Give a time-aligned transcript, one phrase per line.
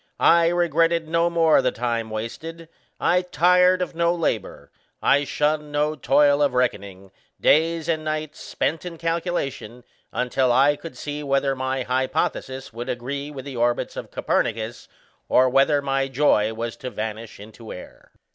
[0.19, 2.69] I regretted no more the time wasted;
[2.99, 8.83] I tired of no labour; I shunned no toil of reckoning, days and nights spent
[8.83, 14.09] in calculation, until I could see whether my hypothesis would agree with the orbits of
[14.09, 14.87] Copernicus,
[15.29, 18.11] or whether my joy was to vanish into air."